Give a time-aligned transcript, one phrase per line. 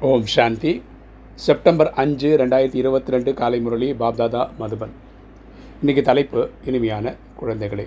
[0.00, 0.82] ஓம் சாந்தி.
[1.34, 4.90] September அஞ்சு ரெண்டாயிரத்தி இருபத்தி ரெண்டு காலை முரளி பாப்தாதா மதுபன்.
[5.80, 7.86] இன்றைக்கு தலைப்பு இனிமையான குழந்தைகளே.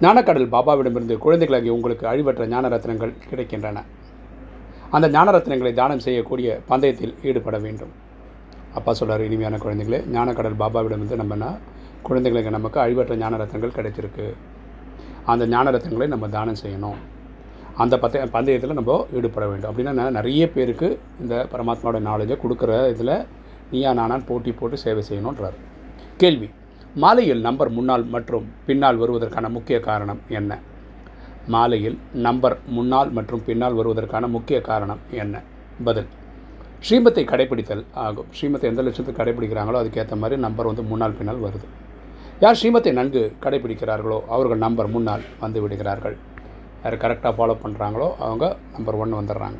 [0.00, 3.82] ஞானக்கடல் பாபாவிடமிருந்து குழந்தைகளாகி உங்களுக்கு அழிவற்ற ஞான ரத்னங்கள் கிடைக்கின்றன.
[4.90, 7.92] அந்த ஞான ரத்னங்களை தானம் செய்யக்கூடிய பந்தயத்தில் ஈடுபட வேண்டும்.
[8.74, 11.58] அப்பா சொல்கிறார் இனிமையான குழந்தைகளே ஞானக்கடல் பாபாவிடமிருந்து நம்மனா
[12.02, 14.34] குழந்தைகளுக்கு நமக்கு அழிவற்ற ஞான ரத்னங்கள் கிடைச்சிருக்கு.
[15.24, 16.96] அந்த ஞான ரத்னங்களை நம்ம தானம் செய்யணும்.
[17.82, 19.70] அந்த பத்த பந்தயத்தில் நம்ம ஈடுபட வேண்டும்.
[19.70, 20.88] அப்படின்னா நிறைய பேருக்கு
[21.22, 23.16] இந்த பரமாத்மாவோட நாலேஜை கொடுக்குற இதில்
[23.70, 25.56] நீயா நானான் போட்டி போட்டு சேவை செய்யணுன்றார்
[26.22, 26.48] கேள்வி
[27.02, 30.52] மாலையில் நம்பர் முன்னால் மற்றும் பின்னால் வருவதற்கான முக்கிய காரணம் என்ன?
[31.54, 31.96] மாலையில்
[32.26, 35.34] நம்பர் முன்னால் மற்றும் பின்னால் வருவதற்கான முக்கிய காரணம் என்ன?
[35.86, 36.08] பதில்
[36.86, 38.28] ஸ்ரீமத்தை கடைபிடித்தல் ஆகும்.
[38.36, 41.66] ஸ்ரீமத்தை எந்த லட்சத்துக்கு கடைபிடிக்கிறாங்களோ அதுக்கேற்ற மாதிரி நம்பர் வந்து முன்னால் பின்னால் வருது.
[42.44, 46.16] யார் ஸ்ரீமத்தை நன்கு கடைபிடிக்கிறார்களோ அவர்கள் நம்பர் முன்னால் வந்து விடுகிறார்கள்.
[46.84, 48.44] யார் கரெக்டாக ஃபாலோ பண்ணுறாங்களோ அவங்க
[48.76, 49.58] நம்பர் ஒன் வந்துடுறாங்க.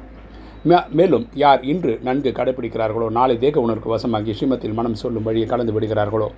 [0.71, 5.73] மே மேலும் யார் இன்று நன்கு கடைபிடிக்கிறார்களோ நாளை தேக உணர்வுக்கு வசமாகி ஸ்ரீமத்தில் மனம் சொல்லும் வழியை கலந்து
[5.77, 6.29] விடுகிறார்களோ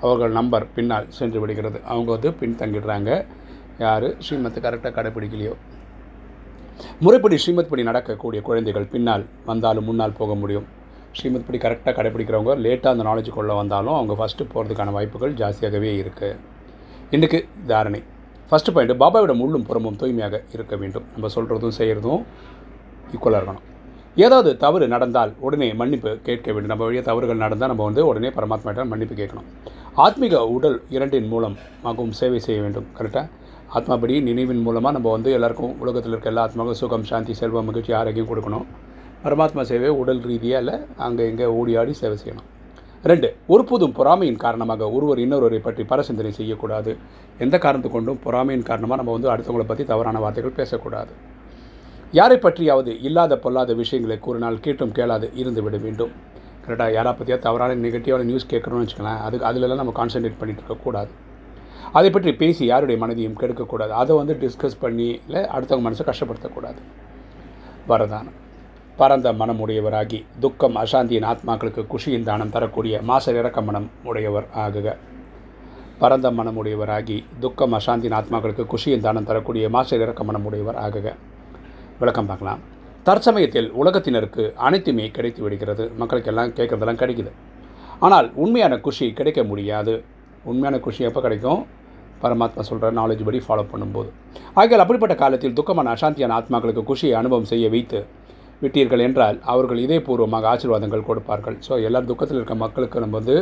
[0.00, 1.78] அவர்கள் நம்பர் பின்னால் சென்று விடுகிறது.
[1.92, 3.10] அவங்க வந்து பின்தங்கிடுறாங்க.
[3.84, 4.06] யார்?
[4.24, 5.54] ஸ்ரீமத்தை கரெக்டாக கடைப்பிடிக்கலையோ.
[7.04, 10.66] முறைப்படி ஸ்ரீமத் படி நடக்கக்கூடிய குழந்தைகள் பின்னால் வந்தாலும் முன்னால் போக முடியும்.
[11.18, 16.36] ஸ்ரீமத் படி கரெக்டாக கடைப்பிடிக்கிறவங்க லேட்டாக அந்த நாலேஜ் கொள்ள வந்தாலும் அவங்க ஃபஸ்ட்டு போகிறதுக்கான வாய்ப்புகள் ஜாஸ்தியாகவே இருக்குது
[17.16, 18.02] இன்றைக்கு தாரணை
[18.50, 21.06] ஃபஸ்ட்டு பாயிண்ட்டு பாபாவிடம் உள்ளும் புறமும் தூய்மையாக இருக்க வேண்டும்.
[21.14, 22.20] நம்ம சொல்கிறதும் செய்கிறதும்
[23.14, 23.64] ஈக்குவலாக இருக்கணும்.
[24.24, 26.72] ஏதாவது தவறு நடந்தால் உடனே மன்னிப்பு கேட்க வேண்டும்.
[26.72, 29.48] நம்ம வழியாக தவறுகள் நடந்தால் நம்ம வந்து உடனே பரமாத்மாட்ட மன்னிப்பு கேட்கணும்.
[30.04, 32.88] ஆத்மீக உடல் இரண்டின் மூலமாகவும் சேவை செய்ய வேண்டும்.
[32.98, 33.26] கரெக்டாக
[33.76, 38.30] ஆத்மாபடி நினைவின் மூலமாக நம்ம வந்து எல்லாருக்கும் உலகத்தில் இருக்க எல்லா ஆத்மாவுக்கும் சுகம் சாந்தி செல்வம் மகிழ்ச்சி ஆரோக்கியம்
[38.32, 38.66] கொடுக்கணும்.
[39.24, 42.48] பரமாத்மா சேவை உடல் ரீதியாக இல்லை அங்கே இங்கே ஓடி ஆடி சேவை செய்யணும்.
[43.10, 46.92] ரெண்டு ஒருபோதும் பொறாமையின் காரணமாக ஒருவர் இன்னொருவரை பற்றி பரசிந்தனை செய்யக்கூடாது.
[47.44, 51.12] எந்த காரணத்து கொண்டும் பொறாமையின் காரணமாக நம்ம வந்து அடுத்தவங்களை பற்றி தவறான வார்த்தைகள் பேசக்கூடாது.
[52.18, 56.12] யாரை பற்றியாவது இல்லாத பொல்லாத விஷயங்களை கூறினால் கேட்டும் கேளாது இருந்து விட வேண்டும்.
[56.64, 61.12] கரெக்டாக யாரை பற்றியா தவறான நெகட்டிவான நியூஸ் கேட்குறோன்னு வச்சுக்கலாம் அதுக்கு அதிலெல்லாம் நம்ம கான்சன்ட்ரேட் பண்ணிட்டு இருக்கக்கூடாது
[61.98, 66.80] அதை பற்றி பேசி யாருடைய மனதையும் கெடுக்கக்கூடாது அதை வந்து டிஸ்கஸ் பண்ணி இல்லை அடுத்தவங்க மனசை கஷ்டப்படுத்தக்கூடாது
[67.92, 68.36] வரதானம்.
[69.00, 74.94] பரந்த மனம் உடையவராகி துக்கம் அசாந்தியின் ஆத்மாக்களுக்கு குஷியின் தானம் தரக்கூடிய மாசர் இறக்க மனம் உடையவர் ஆகுக.
[75.98, 81.14] பரந்த மனம் உடையவராகி துக்கம் அசாந்தியின் ஆத்மாக்களுக்கு குஷியின் தானம் தரக்கூடிய மாசர் இறக்க மனம் உடையவர் ஆகுக.
[82.00, 82.62] விளக்கம் பார்க்கலாம்.
[83.04, 85.92] தற்சமயத்தில் உலகத்தினருக்கு அனைத்துமே கிடைத்து விடுகிறது.
[86.00, 87.32] மக்களுக்கெல்லாம் கேட்குறதெல்லாம் கிடைக்குது.
[87.98, 90.04] ஆனால் உண்மையான குஷி கிடைக்க முடியாது.
[90.44, 91.66] உண்மையான குஷி எப்போ கிடைக்கும்?
[92.22, 94.10] பரமாத்மா சொல்கிற நாலேஜ் படி ஃபாலோ பண்ணும்போது.
[94.58, 98.00] ஆகியால் அப்படிப்பட்ட காலத்தில் துக்கமான அசாந்தியான ஆத்மாக்களுக்கு குஷியை அனுபவம் செய்ய வைத்து
[98.62, 101.56] விட்டீர்கள் என்றால் அவர்கள் இதயபூர்வமாக ஆசீர்வாதங்கள் கொடுப்பார்கள்.
[101.66, 103.36] ஸோ எல்லா துக்கத்தில் இருக்க மக்களுக்கு நம்ம வந்து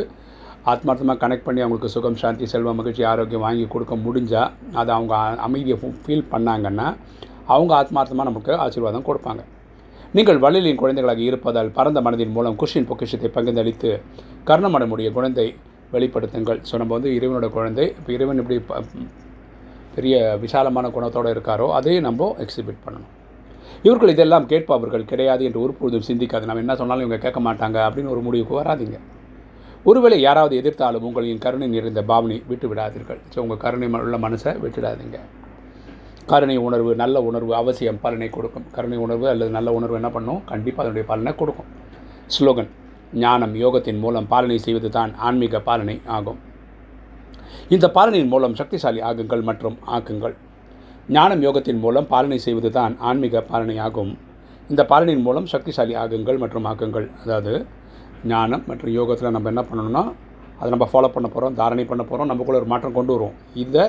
[0.73, 5.15] ஆத்மார்த்தமாக கனெக்ட் பண்ணி அவங்களுக்கு சுகம் சாந்தி செல்வம் மகிழ்ச்சி ஆரோக்கியம் வாங்கி கொடுக்க முடிஞ்சால் அதை அவங்க
[5.47, 6.87] அமைதியை ஃபீல் பண்ணாங்கன்னா
[7.55, 9.43] அவங்க ஆத்மார்த்தமாக நமக்கு ஆசீர்வாதம் கொடுப்பாங்க.
[10.17, 13.91] நீங்கள் வழியிலின் குழந்தைகளாக இருப்பதால் பரந்த மனதின் மூலம் குஷின் பொக்கிஷத்தை பகிர்ந்தளித்து
[14.51, 15.47] கர்ணமடமுடைய குழந்தை
[15.95, 16.61] வெளிப்படுத்துங்கள்.
[16.69, 17.87] ஸோ நம்ம வந்து இறைவனோட குழந்தை.
[17.99, 18.59] இப்போ இறைவன் இப்படி
[19.97, 20.15] பெரிய
[20.45, 23.13] விசாலமான குணத்தோடு இருக்காரோ அதையும் நம்ம எக்ஸிபிட் பண்ணணும்.
[23.87, 26.49] இவர்கள் இதெல்லாம் கேட்பவர்கள் கிடையாது என்று ஒருபொழுதும் சிந்திக்காது.
[26.49, 28.99] நம்ம என்ன சொன்னாலும் இவங்க கேட்க மாட்டாங்க அப்படின்னு ஒரு முடிவுக்கு வராதிங்க.
[29.91, 33.21] ஒருவேளை யாராவது எதிர்த்தாலும் உங்களின் கருணை நிறைந்த பாவனை விட்டு விடாதீர்கள்.
[33.33, 35.19] ஸோ உங்கள் கருணை உள்ள மனசை விட்டுடாதீங்க
[36.31, 38.67] கருணை உணர்வு நல்ல உணர்வு அவசியம் பலனை கொடுக்கும்.
[38.77, 40.41] கருணை உணர்வு அல்லது நல்ல உணர்வு என்ன பண்ணும்?
[40.53, 41.69] கண்டிப்பாக அதனுடைய பலனை கொடுக்கும்.
[42.37, 42.71] ஸ்லோகன்
[43.25, 46.41] ஞானம் யோகத்தின் மூலம் பாலனை செய்வது தான் ஆன்மீக பாலனை ஆகும்.
[47.75, 50.35] இந்த பாலனையின் மூலம் சக்திசாலி ஆகுங்கள் மற்றும் ஆக்குங்கள்.
[51.09, 54.13] ஞானம் யோகத்தின் மூலம் பாலனை செய்வது தான் ஆன்மீக பாலனையாகும்.
[54.71, 57.07] இந்த பாலனின் மூலம் சக்திசாலி ஆகுங்கள் மற்றும் ஆக்கங்கள்.
[57.23, 57.67] அதாவது
[58.33, 60.03] ஞானம் மற்றும் யோகத்தில் நம்ம என்ன பண்ணணும்னா
[60.59, 63.85] அதை நம்ம ஃபாலோ பண்ண போகிறோம் தாரணை பண்ண போகிறோம் நமக்குள்ள ஒரு மாற்றம் கொண்டு வரும் இதை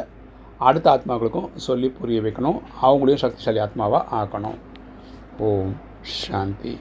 [0.57, 2.59] அடுத்த ஆத்மாக்களுக்கும் சொல்லி புரிய வைக்கணும்.
[2.81, 4.59] அவங்களையும் சக்திசாலி ஆத்மாவாக ஆக்கணும்.
[5.47, 6.77] ஓம் சாந்தி.